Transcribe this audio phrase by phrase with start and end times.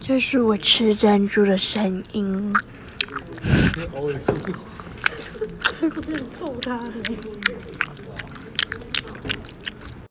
[0.00, 2.54] 这是我吃珍珠的声音。
[3.92, 4.20] 好恶心。
[5.80, 6.78] 我真想揍他！